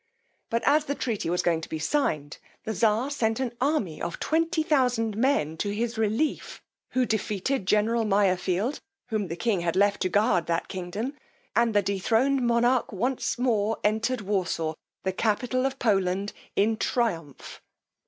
But 0.49 0.63
as 0.67 0.85
the 0.85 0.95
treaty 0.95 1.29
was 1.29 1.43
going 1.43 1.61
to 1.61 1.69
be 1.69 1.77
signed, 1.77 2.39
the 2.63 2.73
czar 2.73 3.11
sent 3.11 3.39
an 3.39 3.53
army 3.61 4.01
of 4.01 4.19
20,000 4.19 5.15
men 5.15 5.57
to 5.57 5.69
his 5.69 5.95
relief, 5.95 6.59
who 6.93 7.05
defeated 7.05 7.67
general 7.67 8.03
Mayerfield, 8.03 8.79
whom 9.09 9.27
the 9.27 9.35
king 9.35 9.61
had 9.61 9.75
left 9.75 10.01
to 10.01 10.09
guard 10.09 10.47
that 10.47 10.67
kingdom; 10.67 11.13
and 11.55 11.75
the 11.75 11.83
dethroned 11.83 12.41
monarch 12.41 12.91
once 12.91 13.37
more 13.37 13.77
entered 13.83 14.21
Warsaw, 14.21 14.73
the 15.03 15.13
capital 15.13 15.67
of 15.67 15.77
Poland, 15.77 16.33
in 16.55 16.77
triumph. 16.77 17.61